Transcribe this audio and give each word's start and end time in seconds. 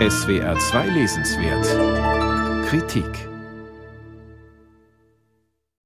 SWR 0.00 0.58
2 0.58 0.88
Lesenswert 0.88 2.66
Kritik 2.66 3.28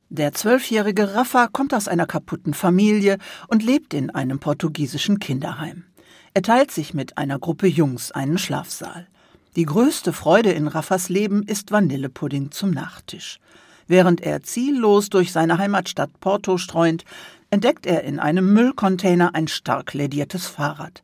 Der 0.08 0.32
zwölfjährige 0.32 1.14
Rafa 1.14 1.48
kommt 1.48 1.74
aus 1.74 1.88
einer 1.88 2.06
kaputten 2.06 2.54
Familie 2.54 3.18
und 3.48 3.62
lebt 3.62 3.92
in 3.92 4.08
einem 4.08 4.38
portugiesischen 4.38 5.18
Kinderheim. 5.18 5.84
Er 6.32 6.40
teilt 6.40 6.70
sich 6.70 6.94
mit 6.94 7.18
einer 7.18 7.38
Gruppe 7.38 7.66
Jungs 7.66 8.10
einen 8.10 8.38
Schlafsaal. 8.38 9.06
Die 9.56 9.66
größte 9.66 10.14
Freude 10.14 10.52
in 10.52 10.68
Raffas 10.68 11.10
Leben 11.10 11.42
ist 11.42 11.70
Vanillepudding 11.70 12.50
zum 12.50 12.70
Nachtisch. 12.70 13.38
Während 13.88 14.22
er 14.22 14.42
ziellos 14.42 15.10
durch 15.10 15.32
seine 15.32 15.58
Heimatstadt 15.58 16.18
Porto 16.18 16.56
streunt, 16.56 17.04
entdeckt 17.50 17.84
er 17.84 18.04
in 18.04 18.20
einem 18.20 18.54
Müllcontainer 18.54 19.34
ein 19.34 19.48
stark 19.48 19.92
lädiertes 19.92 20.46
Fahrrad. 20.46 21.02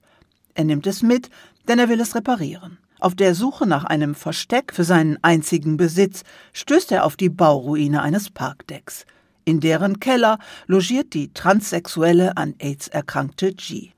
Er 0.54 0.64
nimmt 0.64 0.86
es 0.86 1.02
mit, 1.02 1.28
denn 1.68 1.78
er 1.78 1.90
will 1.90 2.00
es 2.00 2.14
reparieren. 2.14 2.78
Auf 3.04 3.14
der 3.14 3.34
Suche 3.34 3.66
nach 3.66 3.84
einem 3.84 4.14
Versteck 4.14 4.72
für 4.72 4.82
seinen 4.82 5.22
einzigen 5.22 5.76
Besitz 5.76 6.22
stößt 6.54 6.90
er 6.90 7.04
auf 7.04 7.16
die 7.16 7.28
Bauruine 7.28 8.00
eines 8.00 8.30
Parkdecks. 8.30 9.04
In 9.44 9.60
deren 9.60 10.00
Keller 10.00 10.38
logiert 10.66 11.12
die 11.12 11.30
transsexuelle 11.34 12.38
an 12.38 12.54
AIDS 12.58 12.88
erkrankte 12.88 13.52
G. 13.52 13.90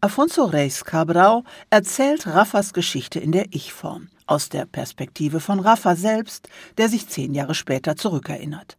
Afonso 0.00 0.44
Reis 0.44 0.84
Cabral 0.84 1.42
erzählt 1.70 2.28
Raffas 2.28 2.72
Geschichte 2.72 3.18
in 3.18 3.32
der 3.32 3.46
Ich-Form, 3.50 4.10
aus 4.26 4.48
der 4.48 4.64
Perspektive 4.64 5.40
von 5.40 5.58
Rafa 5.58 5.96
selbst, 5.96 6.48
der 6.78 6.88
sich 6.88 7.08
zehn 7.08 7.34
Jahre 7.34 7.56
später 7.56 7.96
zurückerinnert. 7.96 8.78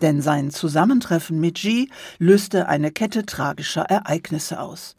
Denn 0.00 0.22
sein 0.22 0.52
Zusammentreffen 0.52 1.40
mit 1.40 1.56
G 1.56 1.88
löste 2.20 2.68
eine 2.68 2.92
Kette 2.92 3.26
tragischer 3.26 3.82
Ereignisse 3.82 4.60
aus. 4.60 4.94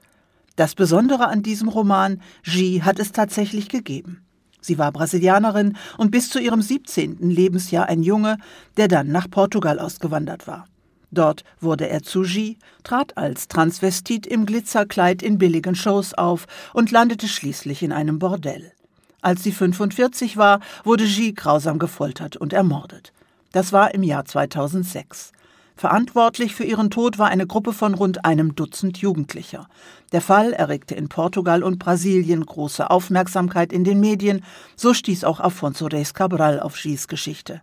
Das 0.60 0.76
Besondere 0.76 1.30
an 1.30 1.42
diesem 1.42 1.70
Roman, 1.70 2.22
G 2.44 2.82
hat 2.82 3.00
es 3.00 3.14
tatsächlich 3.14 3.70
gegeben. 3.70 4.26
Sie 4.60 4.78
war 4.78 4.92
Brasilianerin 4.92 5.78
und 5.98 6.12
bis 6.12 6.30
zu 6.30 6.38
ihrem 6.38 6.62
17. 6.62 7.30
Lebensjahr 7.30 7.86
ein 7.86 8.04
Junge, 8.04 8.36
der 8.76 8.90
dann 8.90 9.08
nach 9.08 9.30
Portugal 9.32 9.80
ausgewandert 9.80 10.48
war. 10.48 10.66
Dort 11.12 11.46
wurde 11.62 11.88
er 11.88 12.04
zu 12.04 12.24
G, 12.24 12.58
trat 12.84 13.18
als 13.18 13.48
Transvestit 13.48 14.28
im 14.28 14.46
Glitzerkleid 14.46 15.24
in 15.24 15.38
billigen 15.38 15.76
Shows 15.76 16.14
auf 16.14 16.46
und 16.74 16.92
landete 16.92 17.30
schließlich 17.30 17.82
in 17.82 17.94
einem 17.94 18.20
Bordell. 18.20 18.74
Als 19.22 19.44
sie 19.44 19.54
45 19.54 20.36
war, 20.36 20.60
wurde 20.84 21.06
G 21.06 21.32
grausam 21.32 21.80
gefoltert 21.80 22.36
und 22.36 22.52
ermordet. 22.52 23.14
Das 23.54 23.72
war 23.72 23.94
im 23.94 24.04
Jahr 24.04 24.26
2006. 24.26 25.32
Verantwortlich 25.80 26.56
für 26.56 26.66
ihren 26.66 26.90
Tod 26.90 27.20
war 27.20 27.30
eine 27.30 27.48
Gruppe 27.48 27.72
von 27.72 27.94
rund 27.94 28.26
einem 28.26 28.54
Dutzend 28.54 28.98
Jugendlicher. 28.98 29.70
Der 30.12 30.20
Fall 30.20 30.52
erregte 30.52 30.94
in 30.94 31.08
Portugal 31.08 31.64
und 31.64 31.80
Brasilien 31.80 32.46
große 32.46 32.90
Aufmerksamkeit 32.90 33.72
in 33.72 33.86
den 33.86 34.02
Medien, 34.02 34.44
so 34.76 34.94
stieß 34.94 35.24
auch 35.24 35.40
Afonso 35.40 35.88
Reis 35.88 36.14
Cabral 36.14 36.60
auf 36.60 36.76
Gis 36.76 37.08
Geschichte. 37.08 37.62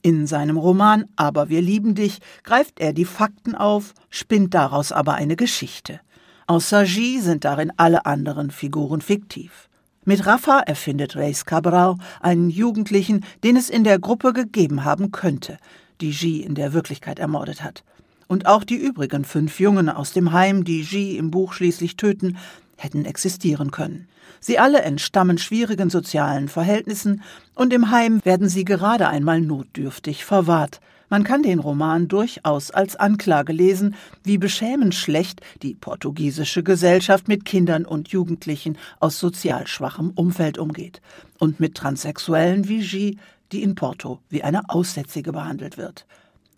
In 0.00 0.26
seinem 0.26 0.56
Roman 0.56 1.04
Aber 1.16 1.50
wir 1.50 1.60
lieben 1.60 1.94
dich 1.94 2.20
greift 2.44 2.80
er 2.80 2.94
die 2.94 3.04
Fakten 3.04 3.54
auf, 3.54 3.92
spinnt 4.08 4.54
daraus 4.54 4.90
aber 4.90 5.12
eine 5.12 5.36
Geschichte. 5.36 6.00
Außer 6.46 6.84
G 6.84 7.20
sind 7.20 7.44
darin 7.44 7.74
alle 7.76 8.06
anderen 8.06 8.52
Figuren 8.52 9.02
fiktiv. 9.02 9.68
Mit 10.06 10.24
Rafa 10.24 10.60
erfindet 10.60 11.14
Reis 11.14 11.44
Cabral 11.44 11.96
einen 12.20 12.48
Jugendlichen, 12.48 13.22
den 13.42 13.56
es 13.56 13.68
in 13.68 13.84
der 13.84 13.98
Gruppe 13.98 14.32
gegeben 14.32 14.86
haben 14.86 15.12
könnte, 15.12 15.58
die 16.00 16.10
G 16.10 16.40
in 16.40 16.54
der 16.54 16.72
Wirklichkeit 16.72 17.18
ermordet 17.18 17.62
hat. 17.62 17.84
Und 18.26 18.46
auch 18.46 18.64
die 18.64 18.76
übrigen 18.76 19.24
fünf 19.24 19.60
Jungen 19.60 19.88
aus 19.88 20.12
dem 20.12 20.32
Heim, 20.32 20.64
die 20.64 20.82
G 20.82 21.16
im 21.16 21.30
Buch 21.30 21.52
schließlich 21.52 21.96
töten, 21.96 22.36
hätten 22.76 23.04
existieren 23.04 23.70
können. 23.70 24.08
Sie 24.40 24.58
alle 24.58 24.82
entstammen 24.82 25.38
schwierigen 25.38 25.90
sozialen 25.90 26.48
Verhältnissen 26.48 27.22
und 27.54 27.72
im 27.72 27.90
Heim 27.90 28.20
werden 28.24 28.48
sie 28.48 28.64
gerade 28.64 29.08
einmal 29.08 29.40
notdürftig 29.40 30.24
verwahrt. 30.24 30.80
Man 31.08 31.24
kann 31.24 31.42
den 31.42 31.58
Roman 31.58 32.08
durchaus 32.08 32.70
als 32.70 32.96
Anklage 32.96 33.52
lesen, 33.52 33.94
wie 34.22 34.38
beschämend 34.38 34.94
schlecht 34.94 35.40
die 35.62 35.74
portugiesische 35.74 36.62
Gesellschaft 36.62 37.28
mit 37.28 37.44
Kindern 37.44 37.84
und 37.84 38.08
Jugendlichen 38.08 38.78
aus 39.00 39.18
sozial 39.18 39.66
schwachem 39.66 40.10
Umfeld 40.10 40.58
umgeht 40.58 41.00
und 41.38 41.60
mit 41.60 41.74
Transsexuellen 41.74 42.68
wie 42.68 42.80
G 42.80 43.16
die 43.52 43.62
in 43.62 43.74
Porto 43.74 44.20
wie 44.30 44.42
eine 44.42 44.68
Aussätzige 44.68 45.32
behandelt 45.32 45.76
wird. 45.76 46.06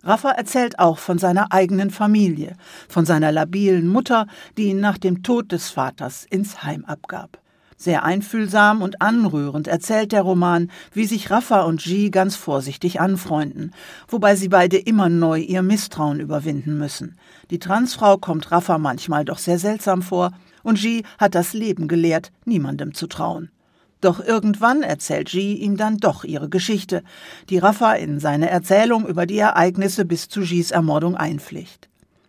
Rafa 0.03 0.31
erzählt 0.31 0.79
auch 0.79 0.99
von 0.99 1.19
seiner 1.19 1.53
eigenen 1.53 1.91
Familie, 1.91 2.57
von 2.89 3.05
seiner 3.05 3.33
labilen 3.33 3.89
Mutter, 3.89 4.29
die 4.57 4.69
ihn 4.69 4.81
nach 4.81 4.99
dem 4.99 5.23
Tod 5.23 5.51
des 5.51 5.69
Vaters 5.71 6.25
ins 6.31 6.63
Heim 6.63 6.85
abgab. 6.85 7.39
Sehr 7.79 8.05
einfühlsam 8.05 8.81
und 8.81 9.03
anrührend 9.03 9.69
erzählt 9.69 10.13
der 10.13 10.23
Roman, 10.23 10.71
wie 10.93 11.05
sich 11.05 11.31
Rafa 11.31 11.61
und 11.63 11.83
G 11.83 12.09
ganz 12.09 12.35
vorsichtig 12.35 13.01
anfreunden, 13.01 13.73
wobei 14.09 14.35
sie 14.35 14.49
beide 14.49 14.79
immer 14.79 15.11
neu 15.11 15.41
ihr 15.41 15.63
Misstrauen 15.63 16.19
überwinden 16.19 16.79
müssen. 16.79 17.19
Die 17.51 17.59
Transfrau 17.59 18.17
kommt 18.17 18.51
Rafa 18.51 18.79
manchmal 18.79 19.27
doch 19.27 19.39
sehr 19.39 19.59
seltsam 19.59 20.01
vor, 20.01 20.33
und 20.63 20.81
G 20.81 21.03
hat 21.19 21.35
das 21.35 21.53
Leben 21.53 21.87
gelehrt, 21.87 22.33
niemandem 22.47 22.95
zu 22.95 23.07
trauen. 23.07 23.51
Doch 24.01 24.21
irgendwann 24.25 24.83
erzählt 24.83 25.29
G 25.29 25.53
ihm 25.55 25.77
dann 25.77 25.99
doch 25.99 26.25
ihre 26.25 26.49
Geschichte, 26.49 27.03
die 27.51 27.59
Rafa 27.59 27.93
in 27.93 28.21
seine 28.21 28.49
Erzählung 28.49 29.07
über 29.07 29.27
die 29.27 29.39
Ereignisse 29.39 30.07
bis 30.07 30.29
zu 30.29 30.41
Gis 30.41 30.71
Ermordung 30.71 31.15
einpflicht. 31.15 31.89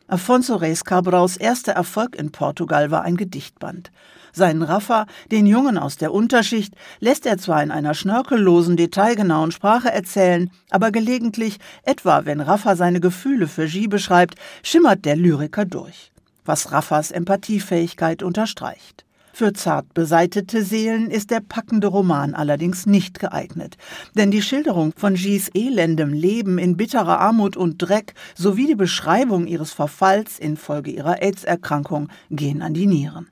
Afonso 0.09 0.56
Reis 0.56 0.85
Cabraus 0.85 1.35
erster 1.35 1.73
Erfolg 1.73 2.16
in 2.16 2.31
Portugal 2.31 2.91
war 2.91 3.01
ein 3.01 3.18
Gedichtband. 3.18 3.91
Seinen 4.31 4.62
Rafa, 4.62 5.06
den 5.31 5.45
Jungen 5.45 5.78
aus 5.78 5.97
der 5.97 6.13
Unterschicht, 6.13 6.73
lässt 7.01 7.25
er 7.25 7.38
zwar 7.38 7.62
in 7.62 7.72
einer 7.72 7.94
schnörkellosen, 7.94 8.78
detailgenauen 8.78 9.51
Sprache 9.51 9.91
erzählen, 9.91 10.50
aber 10.69 10.91
gelegentlich, 10.91 11.57
etwa 11.84 12.23
wenn 12.23 12.40
Rafa 12.40 12.78
seine 12.78 13.01
Gefühle 13.01 13.47
für 13.47 13.68
G 13.68 13.88
beschreibt, 13.88 14.35
schimmert 14.63 15.03
der 15.03 15.18
Lyriker 15.18 15.66
durch, 15.66 16.13
was 16.45 16.72
Raffas 16.72 17.12
Empathiefähigkeit 17.12 18.24
unterstreicht. 18.24 19.06
Für 19.37 19.53
zart 19.53 19.93
beseitete 19.93 20.63
Seelen 20.63 21.11
ist 21.11 21.29
der 21.29 21.41
packende 21.41 21.85
Roman 21.85 22.33
allerdings 22.33 22.87
nicht 22.87 23.19
geeignet, 23.19 23.77
denn 24.15 24.31
die 24.31 24.41
Schilderung 24.41 24.93
von 24.97 25.13
Gis 25.13 25.51
elendem 25.53 26.11
Leben 26.11 26.57
in 26.57 26.75
bitterer 26.75 27.19
Armut 27.19 27.55
und 27.55 27.77
Dreck 27.77 28.15
sowie 28.33 28.65
die 28.65 28.73
Beschreibung 28.73 29.45
ihres 29.45 29.73
Verfalls 29.73 30.39
infolge 30.39 30.89
ihrer 30.89 31.21
AIDS-Erkrankung 31.21 32.07
gehen 32.31 32.63
an 32.63 32.73
die 32.73 32.87
Nieren. 32.87 33.27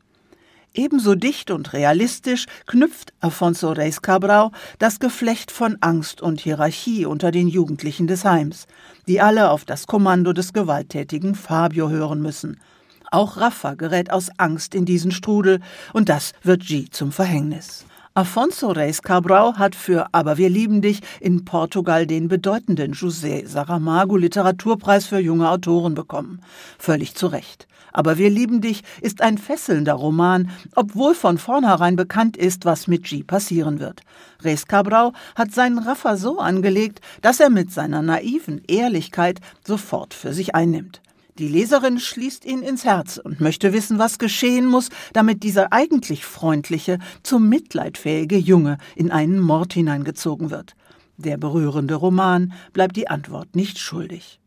Ebenso 0.75 1.15
dicht 1.15 1.49
und 1.49 1.73
realistisch 1.73 2.45
knüpft 2.67 3.11
Afonso 3.19 3.71
Reis 3.71 4.03
Cabral 4.03 4.51
das 4.77 4.99
Geflecht 4.99 5.49
von 5.49 5.77
Angst 5.81 6.21
und 6.21 6.39
Hierarchie 6.39 7.07
unter 7.07 7.31
den 7.31 7.47
Jugendlichen 7.47 8.05
des 8.05 8.25
Heims, 8.25 8.67
die 9.07 9.21
alle 9.21 9.49
auf 9.49 9.65
das 9.65 9.87
Kommando 9.87 10.33
des 10.33 10.53
gewalttätigen 10.53 11.33
Fabio 11.33 11.89
hören 11.89 12.21
müssen– 12.21 12.59
auch 13.15 13.37
Rafa 13.37 13.75
gerät 13.75 14.11
aus 14.11 14.29
Angst 14.37 14.75
in 14.75 14.85
diesen 14.85 15.11
Strudel 15.11 15.61
und 15.93 16.09
das 16.09 16.33
wird 16.43 16.65
G 16.65 16.87
zum 16.91 17.11
Verhängnis. 17.11 17.85
Afonso 18.13 18.71
Reis 18.71 19.01
Cabral 19.01 19.57
hat 19.57 19.75
für 19.75 20.07
Aber 20.13 20.37
wir 20.37 20.49
lieben 20.49 20.81
dich 20.81 21.01
in 21.19 21.43
Portugal 21.43 22.07
den 22.07 22.27
bedeutenden 22.27 22.93
José 22.93 23.45
Saramago 23.45 24.15
Literaturpreis 24.15 25.05
für 25.05 25.19
junge 25.19 25.49
Autoren 25.49 25.95
bekommen. 25.95 26.41
Völlig 26.77 27.15
zu 27.15 27.27
Recht. 27.27 27.67
Aber 27.91 28.17
wir 28.17 28.29
lieben 28.29 28.59
dich 28.59 28.83
ist 29.01 29.21
ein 29.21 29.37
fesselnder 29.37 29.93
Roman, 29.93 30.49
obwohl 30.75 31.15
von 31.15 31.37
vornherein 31.37 31.95
bekannt 31.95 32.35
ist, 32.35 32.65
was 32.65 32.87
mit 32.87 33.03
G 33.03 33.23
passieren 33.23 33.79
wird. 33.79 34.01
Reis 34.41 34.67
Cabral 34.67 35.13
hat 35.35 35.53
seinen 35.53 35.79
Rafa 35.79 36.17
so 36.17 36.39
angelegt, 36.39 36.99
dass 37.21 37.39
er 37.39 37.49
mit 37.49 37.71
seiner 37.71 38.01
naiven 38.01 38.61
Ehrlichkeit 38.67 39.39
sofort 39.65 40.13
für 40.13 40.33
sich 40.33 40.53
einnimmt. 40.55 41.01
Die 41.37 41.49
Leserin 41.49 41.99
schließt 41.99 42.45
ihn 42.45 42.61
ins 42.61 42.85
Herz 42.85 43.17
und 43.17 43.41
möchte 43.41 43.73
wissen, 43.73 43.99
was 43.99 44.19
geschehen 44.19 44.67
muss, 44.67 44.87
damit 45.11 45.43
dieser 45.43 45.73
eigentlich 45.73 46.23
freundliche, 46.23 46.97
zum 47.23 47.49
mitleidfähige 47.49 48.37
Junge 48.37 48.77
in 48.95 49.11
einen 49.11 49.41
Mord 49.41 49.73
hineingezogen 49.73 50.49
wird. 50.49 50.75
Der 51.17 51.35
berührende 51.35 51.95
Roman 51.95 52.53
bleibt 52.71 52.95
die 52.95 53.09
Antwort 53.09 53.53
nicht 53.53 53.79
schuldig. 53.79 54.39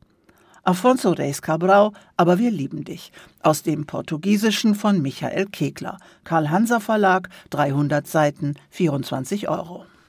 Afonso 0.64 1.12
Reis 1.12 1.42
Cabral, 1.42 1.92
aber 2.16 2.38
wir 2.38 2.50
lieben 2.50 2.84
dich. 2.84 3.12
Aus 3.42 3.62
dem 3.62 3.86
Portugiesischen 3.86 4.74
von 4.74 5.02
Michael 5.02 5.46
Kegler. 5.46 5.98
Karl 6.24 6.48
Hanser 6.48 6.80
Verlag, 6.80 7.28
300 7.50 8.06
Seiten, 8.06 8.54
24 8.70 9.48
Euro. 9.50 9.84